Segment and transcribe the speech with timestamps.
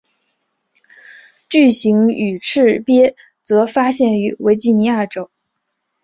[1.47, 3.13] 巨型羽翅鲎
[3.43, 5.29] 则发现于维吉尼亚州。